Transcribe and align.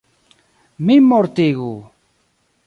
Min 0.85 1.01
mortigu! 1.11 1.71